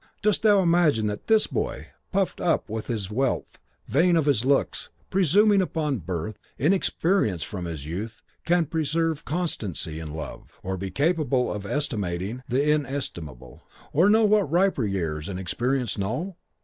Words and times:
Dost 0.23 0.41
thou 0.41 0.63
imagine 0.63 1.05
that 1.05 1.27
this 1.27 1.45
boy, 1.45 1.89
puffed 2.11 2.41
up 2.41 2.67
with 2.67 2.87
his 2.87 3.11
wealth, 3.11 3.59
vain 3.85 4.15
of 4.15 4.25
his 4.25 4.43
looks, 4.43 4.89
presuming 5.11 5.61
upon 5.61 5.93
his 5.93 6.01
birth, 6.01 6.39
inexperienced 6.57 7.45
from 7.45 7.65
his 7.65 7.85
youth, 7.85 8.23
can 8.43 8.65
preserve 8.65 9.23
constancy 9.25 9.99
in 9.99 10.11
love, 10.15 10.59
or 10.63 10.75
be 10.75 10.89
capable 10.89 11.53
of 11.53 11.67
estimating 11.67 12.41
the 12.49 12.67
inestimable, 12.67 13.61
or 13.93 14.09
know 14.09 14.25
what 14.25 14.49
riper 14.49 14.87
years 14.87 15.29
and 15.29 15.39
experience 15.39 15.99
know? 15.99 16.35